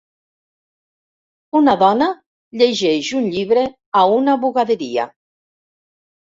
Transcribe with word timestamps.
Una 1.59 1.75
dona 1.81 2.07
llegeix 2.61 3.11
un 3.19 3.29
llibre 3.37 3.67
a 4.01 4.03
una 4.15 4.37
bugaderia. 4.47 5.07